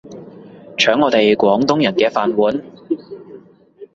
[0.79, 2.59] 搶我哋廣東人嘅飯碗